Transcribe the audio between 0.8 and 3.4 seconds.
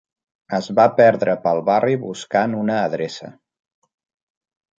perdre pel barri buscant una adreça.